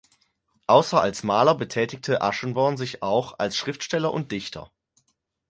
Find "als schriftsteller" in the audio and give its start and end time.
3.37-4.11